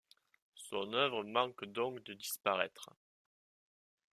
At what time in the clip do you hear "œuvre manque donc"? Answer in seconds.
0.93-2.03